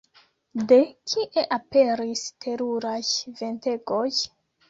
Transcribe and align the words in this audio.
De 0.69 0.77
kie 1.11 1.43
aperis 1.57 2.23
teruraj 2.47 3.03
ventegoj? 3.43 4.09